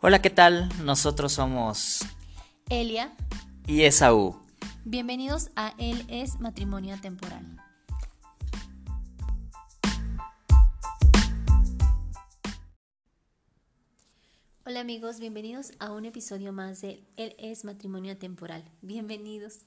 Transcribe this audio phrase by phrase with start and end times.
[0.00, 0.68] Hola, ¿qué tal?
[0.84, 2.02] Nosotros somos
[2.70, 3.12] Elia.
[3.66, 4.40] y Esaú.
[4.84, 7.44] Bienvenidos a Él es Matrimonio Temporal.
[14.64, 18.62] Hola amigos, bienvenidos a un episodio más de Él es Matrimonio Temporal.
[18.82, 19.62] Bienvenidos.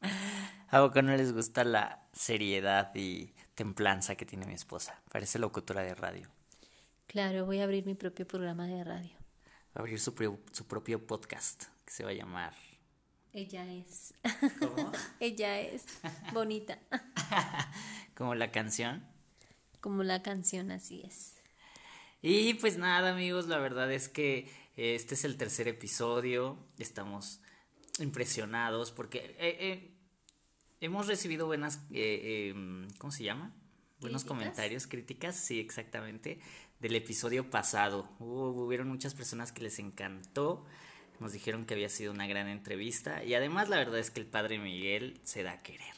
[0.70, 4.98] ¿A poco no les gusta la seriedad y templanza que tiene mi esposa?
[5.12, 6.26] Parece locutora de radio.
[7.06, 9.17] Claro, voy a abrir mi propio programa de radio.
[9.78, 12.52] Abrir su, pro- su propio podcast que se va a llamar.
[13.32, 14.12] Ella es.
[14.58, 14.90] ¿Cómo?
[15.20, 15.84] Ella es
[16.32, 16.78] bonita.
[18.16, 19.06] Como la canción.
[19.80, 21.36] Como la canción, así es.
[22.22, 26.58] Y pues nada, amigos, la verdad es que eh, este es el tercer episodio.
[26.78, 27.40] Estamos
[28.00, 29.94] impresionados porque eh, eh,
[30.80, 33.54] hemos recibido buenas, eh, eh, ¿cómo se llama?
[34.00, 34.24] Buenos ¿Críticas?
[34.24, 36.38] comentarios, críticas, sí, exactamente,
[36.78, 38.08] del episodio pasado.
[38.20, 40.64] Hubo, hubieron muchas personas que les encantó,
[41.18, 44.26] nos dijeron que había sido una gran entrevista y además la verdad es que el
[44.26, 45.94] padre Miguel se da a querer.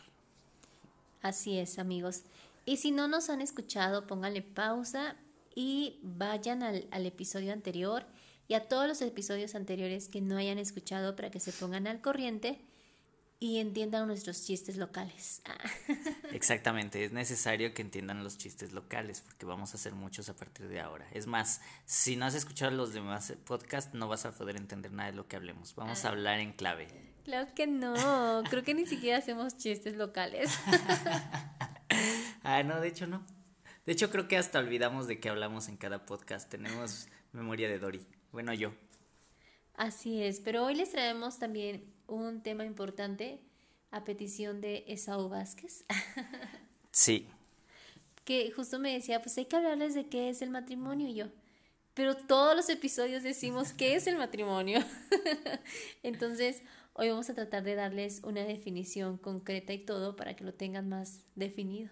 [1.21, 2.23] Así es, amigos.
[2.65, 5.17] Y si no nos han escuchado, pónganle pausa
[5.55, 8.07] y vayan al, al episodio anterior
[8.49, 12.01] y a todos los episodios anteriores que no hayan escuchado para que se pongan al
[12.01, 12.61] corriente
[13.43, 15.41] y entiendan nuestros chistes locales.
[15.47, 15.57] Ah,
[16.33, 20.69] Exactamente, es necesario que entiendan los chistes locales porque vamos a hacer muchos a partir
[20.69, 21.09] de ahora.
[21.13, 25.11] Es más, si no has escuchado los demás podcasts no vas a poder entender nada
[25.11, 25.75] de lo que hablemos.
[25.75, 26.87] Vamos a hablar en clave.
[27.25, 30.51] claro que no, creo que ni siquiera hacemos chistes locales.
[32.43, 33.25] Ah, no, de hecho no.
[33.85, 36.49] De hecho creo que hasta olvidamos de qué hablamos en cada podcast.
[36.49, 38.07] Tenemos memoria de Dory.
[38.33, 38.73] Bueno, yo.
[39.75, 43.41] Así es, pero hoy les traemos también un tema importante
[43.91, 45.85] a petición de Esau Vázquez.
[46.93, 47.29] Sí.
[48.25, 51.27] que justo me decía, pues hay que hablarles de qué es el matrimonio y yo.
[51.95, 54.81] Pero todos los episodios decimos qué es el matrimonio.
[56.03, 56.63] Entonces,
[56.95, 60.89] hoy vamos a tratar de darles una definición concreta y todo para que lo tengan
[60.89, 61.91] más definido.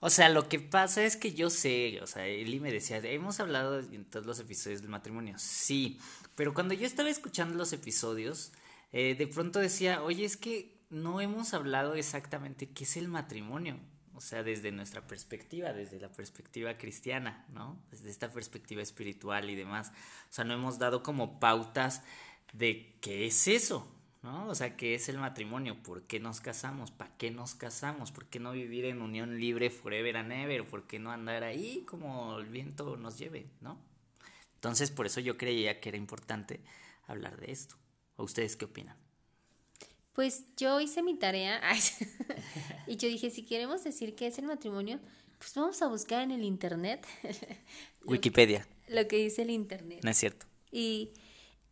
[0.00, 3.40] O sea, lo que pasa es que yo sé, o sea, Eli me decía, hemos
[3.40, 5.98] hablado en todos los episodios del matrimonio, sí,
[6.34, 8.52] pero cuando yo estaba escuchando los episodios,
[8.96, 13.80] eh, de pronto decía, oye, es que no hemos hablado exactamente qué es el matrimonio,
[14.14, 17.76] o sea, desde nuestra perspectiva, desde la perspectiva cristiana, ¿no?
[17.90, 19.90] Desde esta perspectiva espiritual y demás,
[20.30, 22.04] o sea, no hemos dado como pautas
[22.52, 24.46] de qué es eso, ¿no?
[24.46, 25.82] O sea, ¿qué es el matrimonio?
[25.82, 26.92] ¿Por qué nos casamos?
[26.92, 28.12] ¿Para qué nos casamos?
[28.12, 30.64] ¿Por qué no vivir en unión libre forever and ever?
[30.68, 33.76] ¿Por qué no andar ahí como el viento nos lleve, ¿no?
[34.54, 36.60] Entonces, por eso yo creía que era importante
[37.08, 37.74] hablar de esto.
[38.16, 38.96] ¿O ustedes qué opinan?
[40.12, 41.60] Pues yo hice mi tarea
[42.86, 45.00] y yo dije, si queremos decir qué es el matrimonio,
[45.38, 47.04] pues vamos a buscar en el internet
[48.04, 50.00] Wikipedia, lo que dice el internet.
[50.04, 50.46] no es cierto.
[50.70, 51.10] Y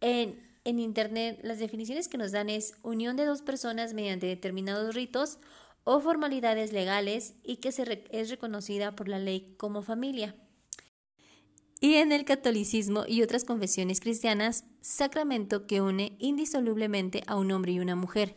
[0.00, 4.94] en, en Internet las definiciones que nos dan es unión de dos personas mediante determinados
[4.94, 5.38] ritos
[5.84, 10.34] o formalidades legales y que se re- es reconocida por la ley como familia.
[11.82, 17.72] Y en el catolicismo y otras confesiones cristianas, sacramento que une indisolublemente a un hombre
[17.72, 18.36] y una mujer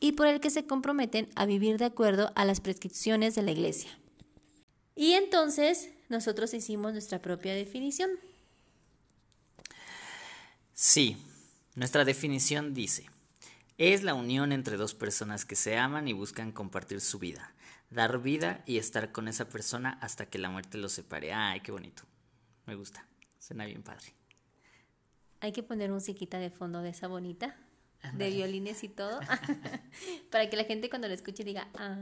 [0.00, 3.50] y por el que se comprometen a vivir de acuerdo a las prescripciones de la
[3.50, 3.90] Iglesia.
[4.96, 8.08] Y entonces nosotros hicimos nuestra propia definición.
[10.72, 11.18] Sí,
[11.74, 13.04] nuestra definición dice,
[13.76, 17.52] es la unión entre dos personas que se aman y buscan compartir su vida,
[17.90, 21.34] dar vida y estar con esa persona hasta que la muerte los separe.
[21.34, 22.04] Ay, qué bonito.
[22.68, 23.02] Me gusta.
[23.38, 24.12] Suena bien padre.
[25.40, 27.56] Hay que poner musiquita de fondo de esa bonita,
[28.12, 29.20] de violines y todo,
[30.30, 31.96] para que la gente cuando la escuche diga, ah,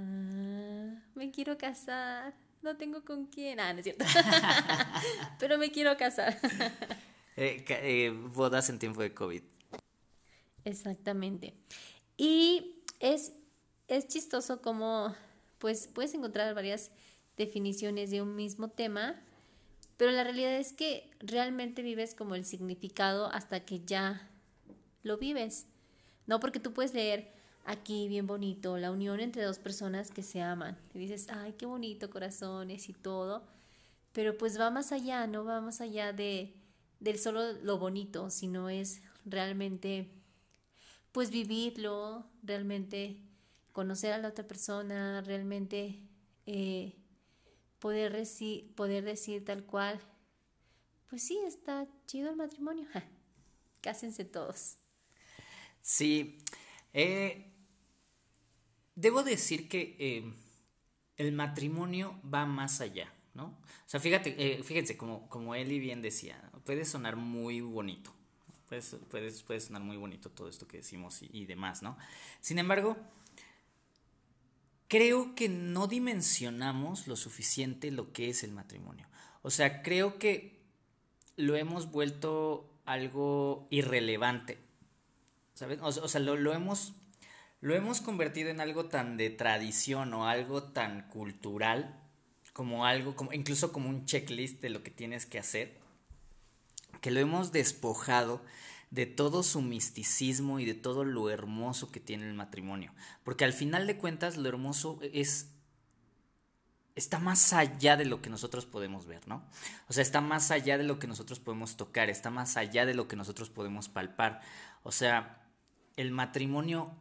[1.15, 4.05] me quiero casar, no tengo con quién, ah, no es cierto,
[5.39, 6.37] pero me quiero casar.
[7.39, 9.43] Eh, eh, bodas en tiempo de COVID.
[10.65, 11.53] Exactamente.
[12.17, 13.35] Y es,
[13.89, 15.15] es chistoso como,
[15.59, 16.93] pues, puedes encontrar varias
[17.37, 19.23] definiciones de un mismo tema,
[19.97, 24.29] pero la realidad es que realmente vives como el significado hasta que ya
[25.03, 25.67] lo vives.
[26.27, 27.33] No porque tú puedes leer
[27.65, 30.77] aquí bien bonito, la unión entre dos personas que se aman.
[30.95, 33.45] Y dices, ay, qué bonito, corazones y todo.
[34.13, 36.55] Pero pues va más allá, no va más allá de
[37.19, 40.11] solo lo bonito, sino es realmente
[41.13, 43.23] pues vivirlo, realmente
[43.73, 45.99] conocer a la otra persona, realmente
[46.47, 46.95] eh,
[47.79, 50.01] poder, reci- poder decir tal cual,
[51.09, 53.05] pues sí, está chido el matrimonio, ja,
[53.83, 54.79] cásense todos.
[55.81, 56.39] Sí,
[56.93, 57.53] eh,
[58.95, 60.33] debo decir que eh,
[61.17, 63.47] el matrimonio va más allá, ¿no?
[63.47, 68.13] O sea, fíjate, eh, fíjense, como, como Eli bien decía, puede sonar muy bonito.
[68.69, 71.97] Puede, puede, puede sonar muy bonito todo esto que decimos y demás, ¿no?
[72.41, 72.97] Sin embargo,
[74.89, 79.09] creo que no dimensionamos lo suficiente lo que es el matrimonio.
[79.43, 80.61] O sea, creo que
[81.37, 84.59] lo hemos vuelto algo irrelevante.
[85.55, 85.79] ¿Sabes?
[85.81, 86.95] O, sea, lo, lo, hemos,
[87.61, 92.03] lo hemos convertido en algo tan de tradición o algo tan cultural
[92.53, 95.79] como algo, como, incluso como un checklist de lo que tienes que hacer,
[97.01, 98.43] que lo hemos despojado
[98.97, 102.95] de todo su misticismo y de todo lo hermoso que tiene el matrimonio.
[103.25, 105.53] Porque al final de cuentas lo hermoso es
[106.95, 109.45] está más allá de lo que nosotros podemos ver, ¿no?
[109.87, 112.95] O sea, está más allá de lo que nosotros podemos tocar, está más allá de
[112.95, 114.41] lo que nosotros podemos palpar.
[114.83, 115.47] O sea,
[115.97, 116.97] el matrimonio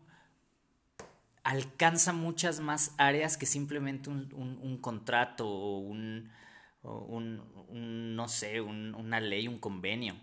[1.44, 6.30] alcanza muchas más áreas que simplemente un, contrato o un,
[6.84, 10.18] un, no sé, una ley, un convenio.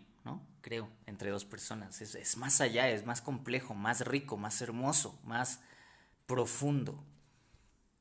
[0.63, 2.01] Creo, entre dos personas.
[2.01, 5.61] Es, es más allá, es más complejo, más rico, más hermoso, más
[6.27, 7.05] profundo.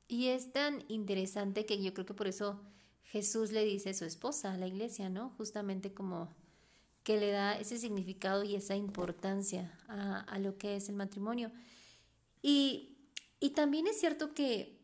[0.08, 2.62] Y es tan interesante que yo creo que por eso
[3.04, 5.30] Jesús le dice a su esposa, a la iglesia, ¿no?
[5.36, 6.34] Justamente como
[7.04, 11.52] que le da ese significado y esa importancia a, a lo que es el matrimonio.
[12.40, 12.92] Y
[13.42, 14.78] y también es cierto que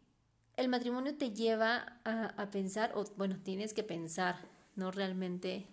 [0.56, 5.68] el matrimonio te lleva a, pensar, o bueno, tienes que pensar, no realmente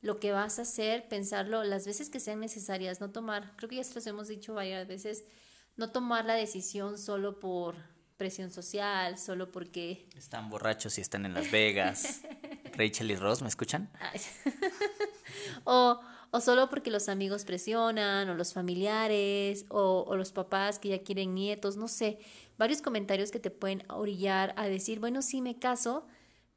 [0.00, 3.76] lo que vas a hacer, pensarlo las veces que sean necesarias, no tomar, creo que
[3.76, 5.24] ya se los hemos dicho varias veces,
[5.76, 7.76] no tomar la decisión solo por
[8.16, 10.08] presión social, solo porque...
[10.16, 12.22] Están borrachos y están en Las Vegas.
[12.76, 13.90] Rachel y Ross, ¿me escuchan?
[15.64, 16.00] o,
[16.30, 21.34] o solo porque los amigos presionan, o los familiares, o, los papás que ya quieren
[21.34, 22.18] nietos, no sé,
[22.58, 26.06] varios comentarios que te pueden orillar a decir, bueno, sí me caso,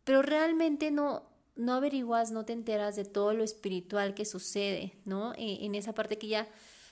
[0.04, 5.34] pero realmente no, no averiguas, no te enteras de todo lo espiritual que sucede, ¿no?
[5.34, 6.48] E, en esa parte que ya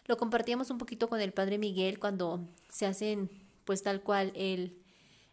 [0.06, 3.30] lo compartíamos un poquito con el padre Miguel cuando se hacen,
[3.66, 4.82] pues tal cual, el,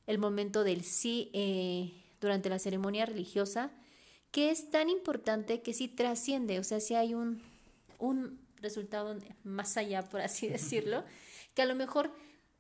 [0.06, 3.72] el momento del sí eh, durante la ceremonia religiosa
[4.30, 7.42] que es tan importante que sí trasciende, o sea, si hay un,
[7.98, 11.04] un resultado más allá, por así decirlo,
[11.54, 12.12] que a lo mejor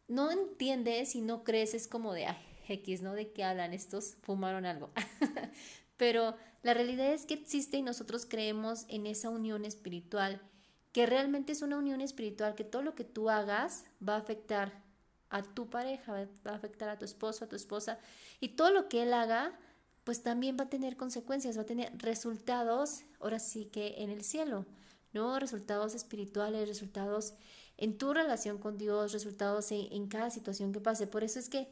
[0.08, 3.12] no entiendes y no crees, es como de, ay, X, ¿no?
[3.12, 4.16] ¿De qué hablan estos?
[4.22, 4.90] Fumaron algo.
[5.98, 6.34] Pero
[6.66, 10.42] la realidad es que existe y nosotros creemos en esa unión espiritual,
[10.90, 14.82] que realmente es una unión espiritual, que todo lo que tú hagas va a afectar
[15.30, 18.00] a tu pareja, va a afectar a tu esposo, a tu esposa,
[18.40, 19.56] y todo lo que él haga
[20.02, 24.24] pues también va a tener consecuencias, va a tener resultados, ahora sí que en el
[24.24, 24.66] cielo,
[25.12, 25.38] ¿no?
[25.38, 27.34] Resultados espirituales, resultados
[27.76, 31.06] en tu relación con Dios, resultados en, cada situación que pase.
[31.06, 31.68] Por eso es que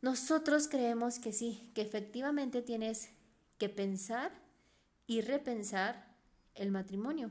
[0.00, 3.10] nosotros creemos que sí, que efectivamente tienes
[3.58, 4.32] que pensar
[5.06, 6.16] y repensar
[6.54, 7.30] el matrimonio.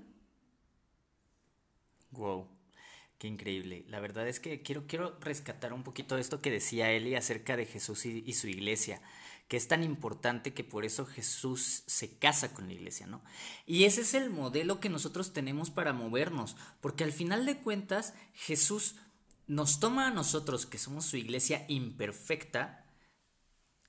[2.12, 2.48] Wow,
[3.18, 3.86] qué increíble.
[3.88, 7.66] La verdad es que quiero, quiero rescatar un poquito esto que decía Eli acerca de
[7.66, 9.02] Jesús y su iglesia
[9.48, 13.22] que es tan importante que por eso Jesús se casa con la iglesia, ¿no?
[13.66, 18.14] Y ese es el modelo que nosotros tenemos para movernos, porque al final de cuentas
[18.34, 18.96] Jesús
[19.48, 22.85] nos toma a nosotros, que somos su iglesia imperfecta,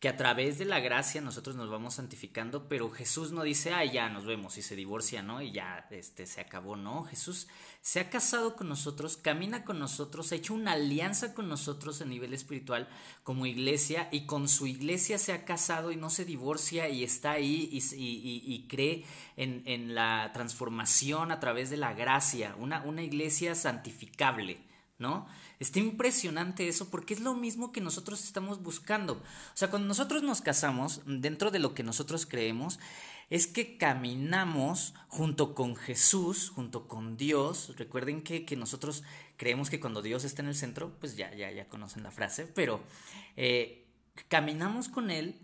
[0.00, 3.84] que a través de la gracia nosotros nos vamos santificando, pero Jesús no dice, ah,
[3.84, 5.40] ya nos vemos y se divorcia, ¿no?
[5.40, 7.04] Y ya este, se acabó, ¿no?
[7.04, 7.48] Jesús
[7.80, 12.04] se ha casado con nosotros, camina con nosotros, ha hecho una alianza con nosotros a
[12.04, 12.88] nivel espiritual
[13.22, 17.32] como iglesia y con su iglesia se ha casado y no se divorcia y está
[17.32, 19.04] ahí y, y, cree
[19.36, 24.58] en, en, la transformación a través de la gracia, una, una iglesia santificable,
[24.98, 25.26] ¿no?
[25.58, 29.14] Está impresionante eso porque es lo mismo que nosotros estamos buscando.
[29.14, 32.78] O sea, cuando nosotros nos casamos, dentro de lo que nosotros creemos,
[33.28, 37.74] es que caminamos junto con Jesús, junto con Dios.
[37.76, 39.02] Recuerden que, nosotros
[39.36, 42.46] creemos que cuando Dios está en el centro, pues ya, ya, ya conocen la frase,
[42.46, 42.80] pero
[43.36, 43.86] eh,
[44.28, 45.40] caminamos con Él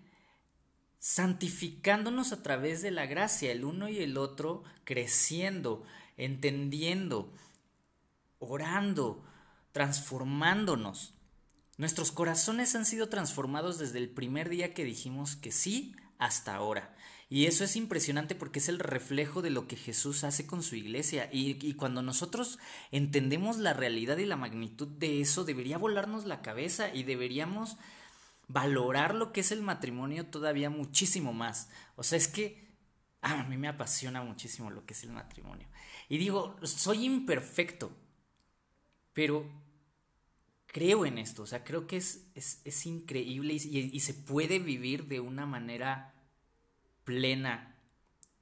[0.99, 5.82] santificándonos a través de la gracia, el uno y el otro creciendo,
[6.16, 7.32] entendiendo,
[8.38, 9.25] orando,
[9.72, 11.14] transformándonos.
[11.78, 16.94] Nuestros corazones han sido transformados desde el primer día que dijimos que sí hasta ahora.
[17.28, 20.76] Y eso es impresionante porque es el reflejo de lo que Jesús hace con su
[20.76, 21.30] iglesia.
[21.32, 22.58] Y, cuando nosotros
[22.90, 27.78] entendemos la realidad y la magnitud de eso, debería volarnos la cabeza y deberíamos
[28.48, 31.70] valorar lo que es el matrimonio todavía muchísimo más.
[31.96, 32.76] O sea, es que
[33.22, 35.68] a mí me apasiona muchísimo lo que es el matrimonio.
[36.10, 37.96] Y digo, soy imperfecto,
[39.12, 39.47] pero
[40.66, 45.21] creo en esto, o sea, creo que es, es, increíble y, se puede vivir de
[45.21, 46.14] una manera
[47.04, 47.76] plena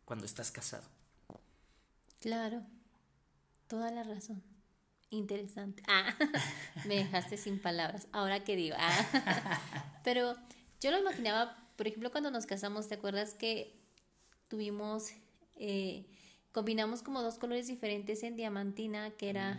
[0.05, 0.89] cuando estás casado.
[2.21, 2.65] Claro,
[3.67, 4.43] toda la razón.
[5.11, 5.83] Interesante.
[5.89, 6.15] Ah,
[6.87, 8.07] me dejaste sin palabras.
[8.13, 8.77] Ahora qué digo.
[8.79, 10.01] Ah.
[10.05, 10.37] Pero
[10.81, 13.77] yo lo imaginaba, por ejemplo, cuando nos casamos, ¿te acuerdas que
[14.47, 15.11] tuvimos,
[15.57, 16.07] eh,
[16.53, 19.57] combinamos como dos colores diferentes en diamantina, que era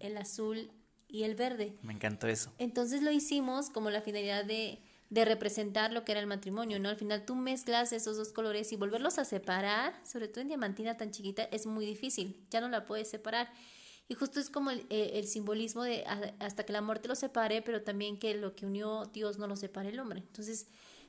[0.00, 0.70] el azul
[1.08, 1.76] y el verde?
[1.82, 2.52] Me encantó eso.
[2.58, 6.88] Entonces lo hicimos como la finalidad de, de representar lo que era el matrimonio, ¿no?
[6.88, 10.96] Al final tú mezclas esos dos colores y volverlos a separar, sobre todo en diamantina
[10.96, 13.50] tan chiquita, es muy difícil, ya no la puedes separar.
[14.08, 16.04] Y justo es como el, eh, el, simbolismo de
[16.38, 19.56] hasta que la muerte lo separe, pero también que lo que unió Dios no lo
[19.56, 20.18] separe el hombre.
[20.18, 20.66] Entonces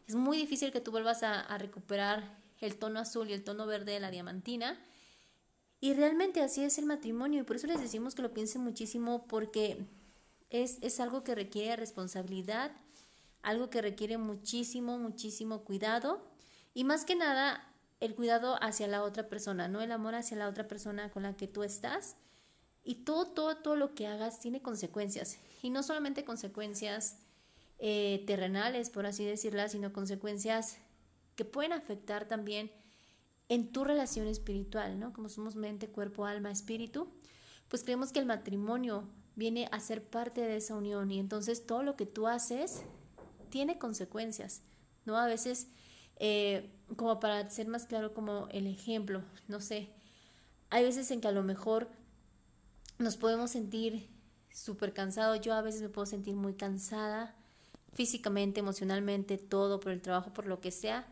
[0.08, 3.65] es muy difícil que tú vuelvas a, a recuperar el tono azul y el tono
[3.65, 4.80] verde de la diamantina.
[5.86, 9.27] Y realmente así es el matrimonio y por eso les decimos que lo piensen muchísimo
[9.27, 9.86] porque
[10.50, 12.72] es, es algo que requiere responsabilidad,
[13.44, 16.27] algo que requiere muchísimo, muchísimo cuidado
[16.74, 20.50] y más que nada el cuidado hacia la otra persona, no el amor hacia la
[20.50, 22.15] otra persona con la que tú estás
[22.84, 25.38] y todo, todo, todo lo que hagas tiene consecuencias.
[25.62, 27.20] Y no solamente consecuencias
[27.77, 30.80] eh, terrenales, por así decirlas, sino consecuencias
[31.36, 32.72] que pueden afectar también
[33.50, 35.14] en tu relación espiritual, ¿no?
[35.14, 37.08] Como somos mente, cuerpo, alma, espíritu,
[37.68, 41.84] pues creemos que el matrimonio viene a ser parte de esa unión y entonces todo
[41.84, 42.84] lo que tú haces
[43.50, 44.62] tiene consecuencias,
[45.06, 45.18] ¿no?
[45.18, 45.68] A veces,
[46.18, 49.90] eh, como para ser más claro como el ejemplo, no sé,
[50.70, 51.90] hay veces en que a lo mejor
[52.98, 54.10] nos podemos sentir
[54.52, 55.42] súper cansados.
[55.42, 57.36] Yo a veces me puedo sentir muy cansada,
[57.94, 61.08] físicamente, emocionalmente, todo, por el trabajo, por lo que sea.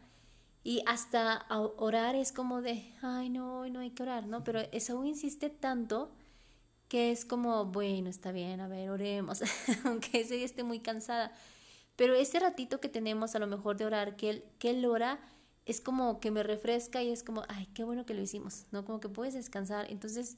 [0.64, 4.44] Y hasta orar es como de, ay, no, no hay que orar, ¿no?
[4.44, 6.12] Pero Esaú insiste tanto
[6.88, 9.42] que es como, bueno, está bien, a ver, oremos,
[9.86, 11.34] aunque ese día esté muy cansada.
[11.96, 15.20] Pero ese ratito que tenemos a lo mejor de orar, que él, que él ora,
[15.66, 18.86] es como que me refresca y es como, ay, qué bueno que lo hicimos, ¿no?
[18.86, 19.90] Como que puedes descansar.
[19.90, 20.38] Entonces,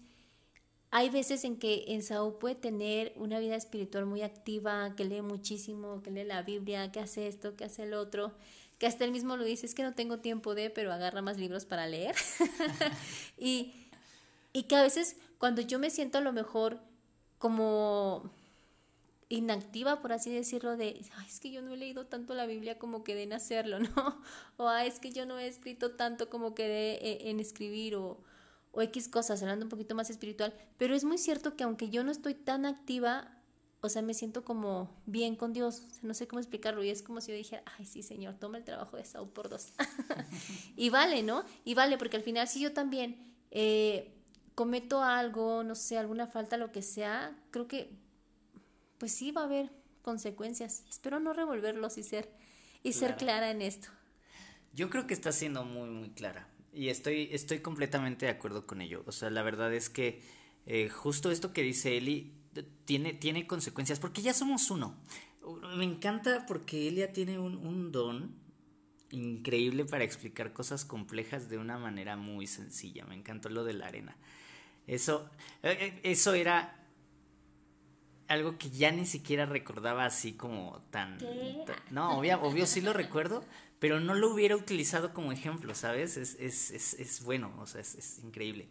[0.92, 5.22] hay veces en que en Saúl puede tener una vida espiritual muy activa, que lee
[5.22, 8.34] muchísimo, que lee la Biblia, que hace esto, que hace el otro,
[8.78, 11.38] que hasta él mismo lo dice, es que no tengo tiempo de, pero agarra más
[11.38, 12.16] libros para leer.
[13.38, 13.74] y,
[14.54, 16.80] y que a veces cuando yo me siento a lo mejor
[17.38, 18.32] como
[19.30, 22.78] inactiva, por así decirlo, de, Ay, es que yo no he leído tanto la Biblia
[22.78, 24.22] como quedé en hacerlo, ¿no?
[24.58, 28.24] O es que yo no he escrito tanto como quedé en escribir, o,
[28.72, 32.04] o X cosas, hablando un poquito más espiritual, pero es muy cierto que aunque yo
[32.04, 33.35] no estoy tan activa,
[33.86, 37.22] o sea, me siento como bien con Dios, no sé cómo explicarlo, y es como
[37.22, 39.74] si yo dijera, ay, sí, Señor, toma el trabajo de Saúl por dos.
[40.76, 41.44] y vale, ¿no?
[41.64, 44.14] Y vale, porque al final si yo también eh,
[44.56, 47.92] cometo algo, no sé, alguna falta, lo que sea, creo que,
[48.98, 50.84] pues sí va a haber consecuencias.
[50.90, 52.30] Espero no revolverlos y ser,
[52.84, 53.90] y ser clara en esto.
[54.74, 56.48] Yo creo que está siendo muy, muy clara.
[56.74, 59.04] Y estoy, estoy completamente de acuerdo con ello.
[59.08, 60.22] O sea, la verdad es que
[60.66, 62.34] eh, justo esto que dice Eli
[62.64, 64.96] tiene, tiene consecuencias, porque ya somos uno.
[65.78, 68.36] Me encanta porque Elia tiene un, un don
[69.12, 73.06] increíble para explicar cosas complejas de una manera muy sencilla.
[73.06, 74.16] Me encantó lo de la arena.
[74.88, 75.30] Eso,
[75.64, 76.80] eh, eh, eso era
[78.28, 81.18] algo que ya ni siquiera recordaba así como tan...
[81.92, 83.44] no, obvio, obvio sí lo recuerdo,
[83.80, 86.18] pero no lo hubiera utilizado como ejemplo, ¿sabes?
[86.18, 88.68] Es, es, es, es bueno, o sea, es, increíble.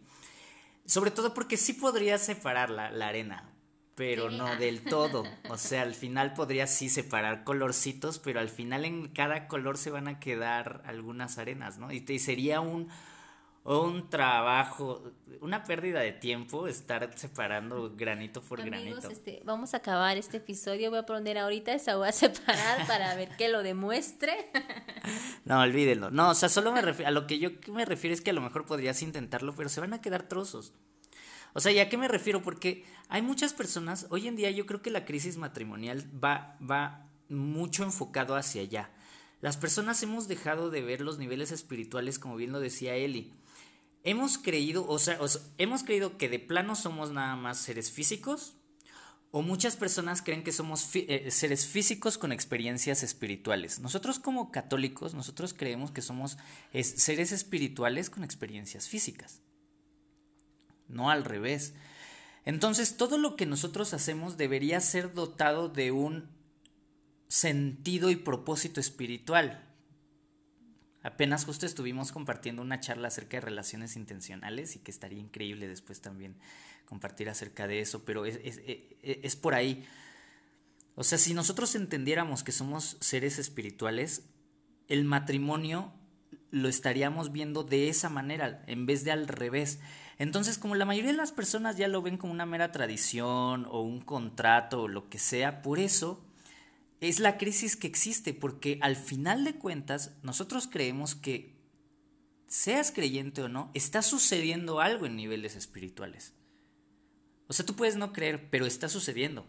[0.85, 3.49] Sobre todo porque sí podría separar la, la arena,
[3.95, 5.23] pero no del todo.
[5.49, 9.89] O sea, al final podría sí separar colorcitos, pero al final en cada color se
[9.89, 11.91] van a quedar algunas arenas, ¿no?
[11.91, 12.89] Y, te, sería un,
[13.63, 15.03] un trabajo,
[15.39, 19.09] una pérdida de tiempo estar separando granito por Amigos, granito.
[19.09, 20.89] Este, vamos a acabar este episodio.
[20.89, 24.51] Voy a poner ahorita esa voy a separar para ver que lo demuestre.
[25.45, 26.11] no, olvídenlo.
[26.11, 28.33] No, o sea, solo me refiero, a lo que yo me refiero es que a
[28.33, 30.73] lo mejor podrías intentarlo, pero se van a quedar trozos.
[31.55, 32.43] O sea, ¿y a qué me refiero?
[32.43, 37.09] Porque hay muchas personas, hoy en día yo creo que la crisis matrimonial va, va
[37.27, 38.91] mucho enfocado hacia allá.
[39.41, 43.33] Las personas hemos dejado de ver los niveles espirituales, como bien lo decía Eli
[44.05, 45.19] hemos creído, o sea,
[45.57, 48.55] hemos creído que de plano somos nada más seres físicos,
[49.31, 53.79] o muchas personas creen que somos eh, seres físicos con experiencias espirituales.
[53.79, 56.37] Nosotros como católicos, nosotros creemos que somos
[56.71, 59.41] seres espirituales con experiencias físicas.
[60.87, 61.73] No al revés.
[62.45, 66.29] Entonces, todo lo que nosotros hacemos debería ser dotado de un
[67.27, 69.63] sentido y propósito espiritual.
[71.01, 76.01] Apenas justo estuvimos compartiendo una charla acerca de relaciones intencionales y que estaría increíble después
[76.01, 76.35] también
[76.85, 78.61] compartir acerca de eso, pero es, es,
[79.03, 79.87] es, por ahí.
[80.95, 84.23] O sea, si nosotros entendiéramos que somos seres espirituales,
[84.87, 85.93] el matrimonio
[86.55, 89.81] lo estaríamos viendo de esa manera, en vez de al revés.
[90.17, 93.81] Entonces, como la mayoría de las personas ya lo ven como una mera tradición o
[93.81, 96.25] un contrato o lo que sea, por eso
[97.01, 101.53] es la crisis que existe, porque al final de cuentas nosotros creemos que,
[102.47, 106.33] seas creyente o no, está sucediendo algo en niveles espirituales.
[107.47, 109.45] O sea, tú puedes no creer, pero está sucediendo.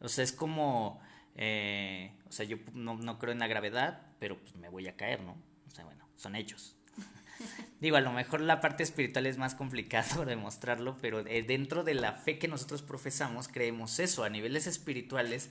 [0.00, 1.00] O sea, es como,
[1.36, 4.94] eh, o sea, yo no, no, creo en la gravedad, pero pues me voy a
[4.94, 5.32] caer, ¿no?
[5.66, 6.76] O sea, bueno, son hechos.
[7.80, 11.94] Digo, a lo mejor la parte espiritual es más complicado demostrarlo, pero eh, dentro de
[11.94, 14.22] la fe que nosotros profesamos creemos eso.
[14.22, 15.50] A niveles espirituales,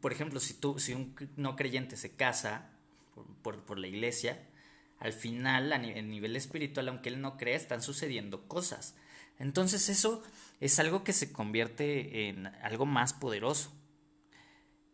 [0.00, 2.70] por ejemplo, si tú, si un no creyente se casa
[3.42, 4.40] por, por, la iglesia,
[5.00, 8.94] al final, a nivel espiritual, aunque él no crea, están sucediendo cosas.
[9.40, 10.22] Entonces eso
[10.60, 13.72] es algo que se convierte en algo más poderoso.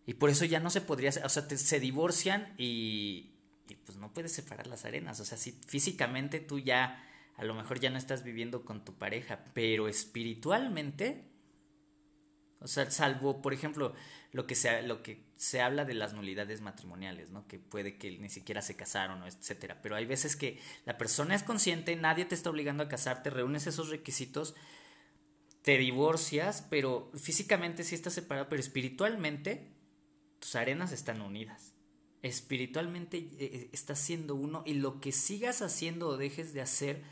[0.07, 3.33] Y por eso ya no se podría, o sea, se divorcian y,
[3.69, 5.19] y pues no puedes separar las arenas.
[5.21, 7.03] O sea, si físicamente tú ya
[7.37, 11.29] a lo mejor ya no estás viviendo con tu pareja, pero espiritualmente,
[12.61, 13.95] o sea, salvo, por ejemplo,
[14.33, 17.47] lo que se, lo que se habla de las nulidades matrimoniales, ¿no?
[17.47, 19.83] Que puede que ni siquiera se casaron, etcétera.
[19.83, 23.67] Pero hay veces que la persona es consciente, nadie te está obligando a casarte, reúnes
[23.67, 24.55] esos requisitos,
[25.61, 29.76] te divorcias, pero físicamente sí estás separado, pero espiritualmente
[30.39, 31.77] tus arenas están unidas
[32.27, 37.03] espiritualmente eh, eh, estás siendo uno y lo que sigas haciendo o dejes de hacer,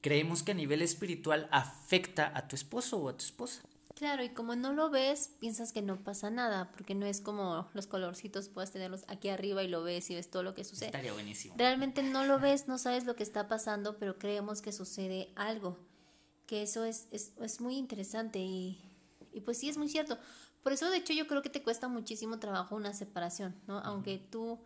[0.00, 3.62] creemos que a nivel espiritual afecta a tu esposo o a tu esposa.
[3.94, 7.70] Claro, y como no lo ves, piensas que no pasa nada, porque no es como
[7.72, 10.88] los colorcitos, puedes tenerlos aquí arriba y lo ves y ves todo lo que sucede.
[10.88, 11.54] Estaría buenísimo.
[11.56, 15.78] Realmente no lo ves, no sabes lo que está pasando, pero creemos que sucede algo,
[16.44, 18.78] que eso es, es, es muy interesante y,
[19.32, 20.18] y pues sí es muy cierto.
[20.66, 23.78] Por eso, de hecho, yo creo que te cuesta muchísimo trabajo una separación, ¿no?
[23.78, 24.58] Aunque tú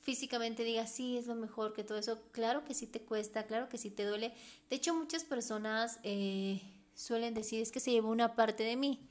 [0.00, 3.68] físicamente digas, sí, es lo mejor que todo eso, claro que sí te cuesta, claro
[3.68, 4.32] que sí te duele.
[4.70, 6.62] De hecho, muchas personas eh,
[6.94, 9.06] suelen decir, es que se lleva una parte de mí.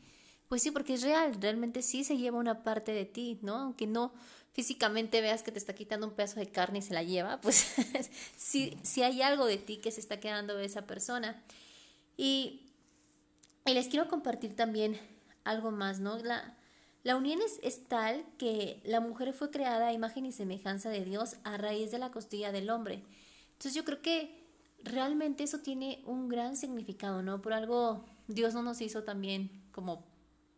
[0.50, 3.58] Pues sí, porque es real, realmente sí se lleva una parte de ti, ¿no?
[3.58, 4.12] Aunque no
[4.52, 7.68] físicamente veas que te está quitando un pedazo de carne y se la lleva, pues
[8.36, 11.40] sí, sí hay algo de ti que se está quedando de esa persona.
[12.18, 12.62] Y,
[13.68, 15.00] y les quiero compartir también
[15.44, 16.18] algo más, ¿no?
[16.18, 16.58] La,
[17.04, 21.38] la unión es, tal que la mujer fue creada a imagen y semejanza de Dios
[21.44, 23.04] a raíz de la costilla del hombre.
[23.54, 24.40] Entonces yo creo que
[24.84, 27.42] realmente eso tiene un gran significado, ¿no?
[27.42, 30.06] Por algo Dios no nos hizo también como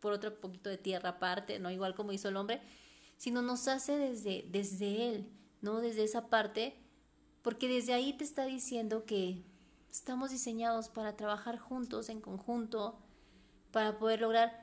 [0.02, 1.72] por otro poquito de tierra aparte, ¿no?
[1.72, 2.62] Igual como hizo el hombre,
[3.18, 5.30] sino nos hace desde, desde Él,
[5.62, 5.80] ¿no?
[5.80, 6.76] Desde esa parte,
[7.42, 9.44] porque desde ahí te está diciendo que
[9.90, 13.00] estamos diseñados para trabajar juntos, en conjunto,
[13.72, 14.63] para poder lograr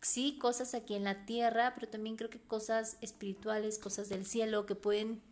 [0.00, 4.66] sí, cosas aquí en la tierra, pero también creo que cosas espirituales, cosas del cielo
[4.66, 5.22] que pueden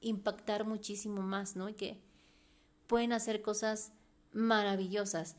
[0.00, 1.68] impactar muchísimo más, ¿no?
[1.68, 2.00] Y que
[2.86, 3.92] pueden hacer cosas
[4.32, 5.36] maravillosas.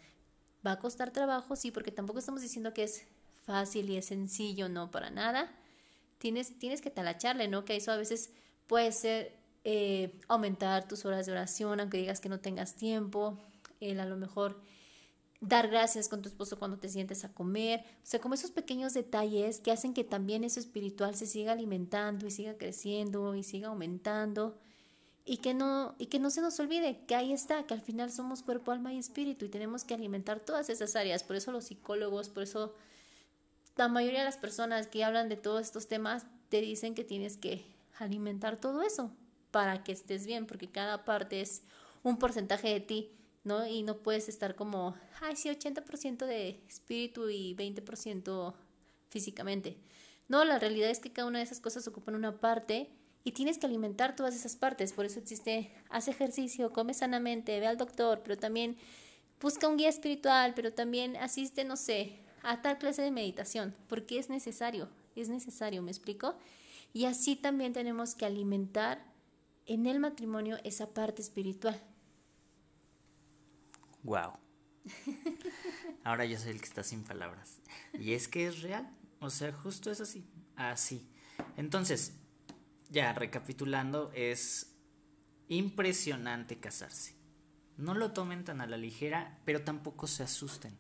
[0.66, 3.08] Va a costar trabajo, sí, porque tampoco estamos diciendo que es
[3.46, 5.52] fácil y es sencillo, no, para nada.
[6.18, 7.66] Tienes, tienes que talacharle, ¿no?
[7.66, 8.32] Que eso a veces
[8.68, 13.38] puede ser eh, aumentar tus horas de oración, aunque digas que no tengas tiempo,
[13.80, 14.60] el a lo mejor
[15.48, 18.94] dar gracias con tu esposo cuando te sientes a comer, o sea, como esos pequeños
[18.94, 23.68] detalles que hacen que también eso espiritual se siga alimentando y siga creciendo y siga
[23.68, 24.58] aumentando.
[25.28, 28.12] Y que no y que no se nos olvide que ahí está, que al final
[28.12, 31.66] somos cuerpo, alma y espíritu y tenemos que alimentar todas esas áreas, por eso los
[31.66, 32.76] psicólogos, por eso
[33.76, 37.38] la mayoría de las personas que hablan de todos estos temas te dicen que tienes
[37.38, 37.66] que
[37.98, 39.12] alimentar todo eso
[39.50, 41.64] para que estés bien, porque cada parte es
[42.04, 43.12] un porcentaje de ti
[43.46, 43.66] ¿no?
[43.66, 48.54] Y no puedes estar como, ay, sí, 80% de espíritu y 20%
[49.10, 49.78] físicamente.
[50.28, 52.90] No, la realidad es que cada una de esas cosas ocupan una parte
[53.24, 54.92] y tienes que alimentar todas esas partes.
[54.92, 58.78] Por eso existe, haz ejercicio, come sanamente, ve al doctor, pero también
[59.40, 64.18] busca un guía espiritual, pero también asiste, no sé, a tal clase de meditación, porque
[64.18, 66.36] es necesario, es necesario, ¿me explico?
[66.94, 69.06] Y así también tenemos que alimentar
[69.66, 71.80] en el matrimonio esa parte espiritual.
[74.06, 74.34] Wow.
[76.04, 77.60] Ahora yo soy el que está sin palabras.
[78.00, 78.88] Y es que es real.
[79.20, 80.30] O sea, justo es así.
[80.56, 81.10] Así.
[81.58, 82.14] Entonces,
[82.92, 84.76] ya recapitulando, es
[85.48, 87.16] impresionante casarse.
[87.78, 90.78] No lo tomen tan a la ligera, pero tampoco se asusten.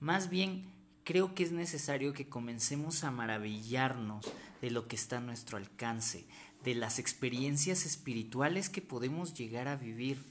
[0.00, 0.72] Más bien,
[1.04, 4.26] creo que es necesario que comencemos a maravillarnos
[4.60, 6.26] de lo que está a nuestro alcance,
[6.64, 10.29] de las experiencias espirituales que podemos llegar a vivir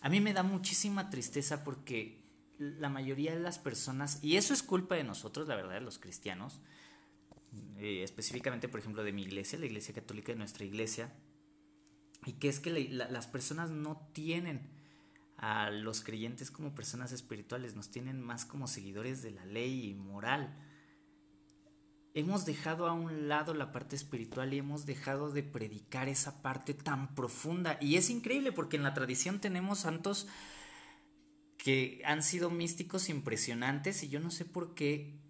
[0.00, 2.22] a mí me da muchísima tristeza porque
[2.58, 5.98] la mayoría de las personas, y eso es culpa de nosotros, la verdad, de los
[5.98, 6.60] cristianos,
[7.78, 11.12] eh, específicamente, por ejemplo, de mi iglesia, la iglesia católica de nuestra iglesia,
[12.26, 14.68] y que es que las personas no tienen
[15.36, 19.94] a los creyentes como personas espirituales, nos tienen más como seguidores de la ley y
[19.94, 20.56] moral.
[22.18, 26.74] Hemos dejado a un lado la parte espiritual y hemos dejado de predicar esa parte
[26.74, 27.78] tan profunda.
[27.80, 30.26] Y es increíble porque en la tradición tenemos santos
[31.58, 35.20] que han sido místicos impresionantes y yo no sé por qué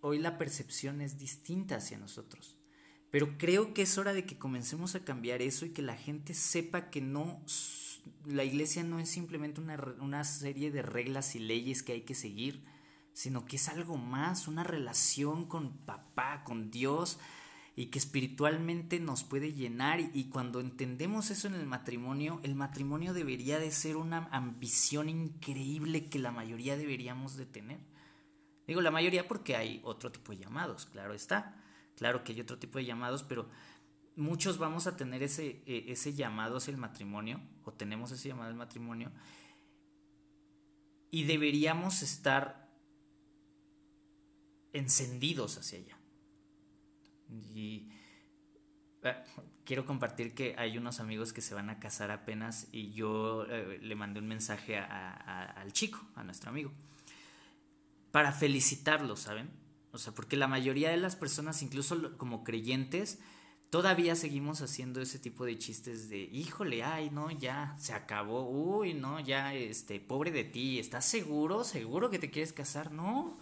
[0.00, 2.56] hoy la percepción es distinta hacia nosotros.
[3.10, 6.32] Pero creo que es hora de que comencemos a cambiar eso y que la gente
[6.32, 7.44] sepa que no
[8.24, 12.14] la iglesia no es simplemente una, una, serie de reglas y leyes que hay que
[12.14, 12.64] seguir,
[13.16, 17.18] sino que es algo más, una relación con papá, con Dios,
[17.74, 20.00] y que espiritualmente nos puede llenar.
[20.00, 26.10] Y, cuando entendemos eso en el matrimonio, el matrimonio debería de ser una ambición increíble
[26.10, 27.80] que la mayoría deberíamos de tener.
[28.66, 31.64] Digo la mayoría porque hay otro tipo de llamados, claro está.
[31.96, 33.48] Claro que hay otro tipo de llamados, pero
[34.14, 38.50] muchos vamos a tener ese, e, ese llamado hacia el matrimonio, o tenemos ese llamado
[38.50, 39.10] al matrimonio,
[41.10, 42.65] y deberíamos estar
[44.76, 45.98] encendidos hacia allá.
[47.54, 47.90] Y
[49.02, 49.14] eh,
[49.64, 53.78] quiero compartir que hay unos amigos que se van a casar apenas y yo eh,
[53.80, 56.72] le mandé un mensaje al chico, a nuestro amigo,
[58.10, 59.50] para felicitarlo, ¿saben?
[59.92, 63.18] O sea, porque la mayoría de las personas, incluso como creyentes,
[63.70, 68.94] todavía seguimos haciendo ese tipo de chistes de, híjole, ay, no, ya, se acabó, uy,
[68.94, 71.64] no, ya, este, pobre de ti, ¿estás seguro?
[71.64, 72.92] ¿Seguro que te quieres casar?
[72.92, 73.38] No,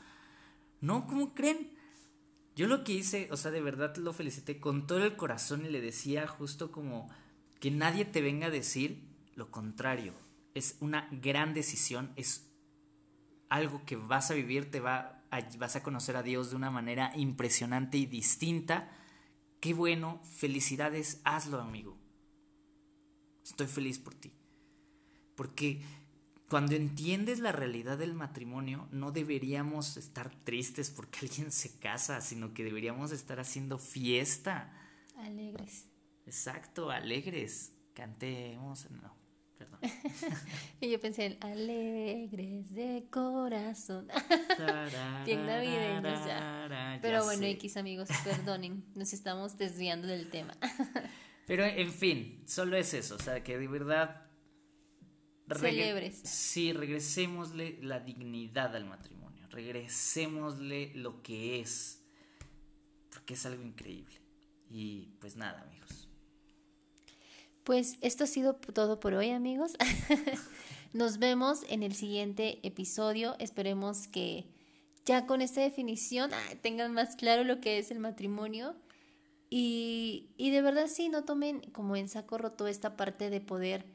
[0.84, 1.70] no, ¿cómo creen?
[2.56, 5.70] Yo lo que hice, o sea, de verdad lo felicité con todo el corazón y
[5.70, 7.08] le decía justo como
[7.60, 9.02] que nadie te venga a decir
[9.34, 10.12] lo contrario.
[10.54, 12.48] Es una gran decisión, es
[13.48, 15.20] algo que vas a vivir, te va
[15.58, 18.88] vas a conocer a Dios de una manera impresionante y distinta
[19.64, 21.96] Qué bueno, felicidades, hazlo amigo.
[23.42, 24.30] Estoy feliz por ti.
[25.34, 25.80] Porque
[26.48, 32.52] cuando entiendes la realidad del matrimonio, no deberíamos estar tristes porque alguien se casa, sino
[32.54, 34.72] que deberíamos estar haciendo fiesta.
[35.16, 35.86] Alegres.
[36.26, 37.72] Exacto, alegres.
[37.94, 38.90] Cantemos.
[38.90, 39.14] No,
[39.56, 39.80] perdón.
[40.80, 44.08] y yo pensé en alegres de corazón.
[45.24, 46.98] Bien navideños ya.
[47.00, 50.54] Pero bueno, X amigos, perdonen, nos estamos desviando del tema.
[51.46, 54.23] Pero en fin, solo es eso, o sea, que de verdad...
[55.52, 56.20] Celebres.
[56.24, 62.02] Sí, regresémosle la dignidad al matrimonio, regresémosle lo que es,
[63.10, 64.16] porque es algo increíble.
[64.70, 66.08] Y pues nada, amigos.
[67.62, 69.72] Pues esto ha sido todo por hoy, amigos.
[70.92, 73.36] Nos vemos en el siguiente episodio.
[73.38, 74.46] Esperemos que
[75.04, 78.76] ya con esta definición ah, tengan más claro lo que es el matrimonio.
[79.50, 83.86] Y, y de verdad sí, no tomen como en saco roto esta parte de poder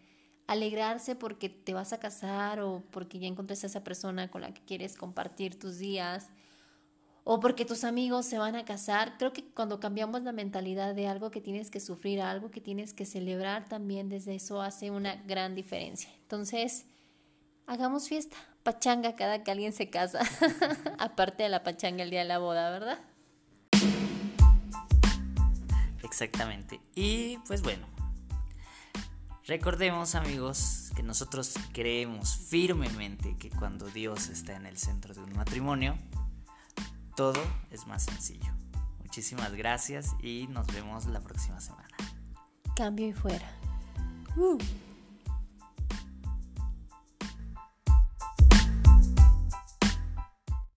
[0.49, 4.51] alegrarse porque te vas a casar o porque ya encontraste a esa persona con la
[4.51, 6.29] que quieres compartir tus días
[7.23, 9.15] o porque tus amigos se van a casar.
[9.19, 12.61] Creo que cuando cambiamos la mentalidad de algo que tienes que sufrir a algo que
[12.61, 16.09] tienes que celebrar, también desde eso hace una gran diferencia.
[16.23, 16.87] Entonces,
[17.67, 20.21] hagamos fiesta, pachanga cada que alguien se casa,
[20.97, 22.99] aparte de la pachanga el día de la boda, ¿verdad?
[26.01, 26.81] Exactamente.
[26.95, 27.85] Y pues bueno,
[29.45, 35.33] recordemos amigos que nosotros creemos firmemente que cuando Dios está en el centro de un
[35.33, 35.97] matrimonio,
[37.15, 38.53] todo es más sencillo.
[38.99, 41.95] Muchísimas gracias y nos vemos la próxima semana.
[42.75, 43.51] Cambio y fuera.
[44.35, 44.57] Uh.